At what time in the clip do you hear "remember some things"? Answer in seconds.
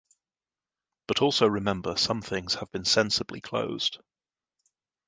1.45-2.55